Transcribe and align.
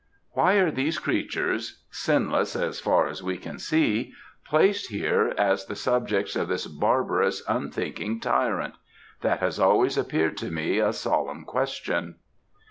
Why 0.31 0.53
are 0.55 0.71
these 0.71 0.97
creatures, 0.97 1.83
sinless, 1.91 2.55
as 2.55 2.79
far 2.79 3.05
as 3.05 3.21
we 3.21 3.37
see, 3.39 4.13
placed 4.43 4.89
here 4.89 5.31
as 5.37 5.67
the 5.67 5.75
subjects 5.75 6.35
of 6.35 6.47
this 6.47 6.65
barbarous, 6.65 7.43
unthinking 7.47 8.19
tyrant? 8.19 8.73
That 9.21 9.41
has 9.41 9.59
always 9.59 9.99
appeared 9.99 10.37
to 10.37 10.49
me 10.49 10.79
a 10.79 10.91
solemn 10.91 11.45
question." 11.45 12.15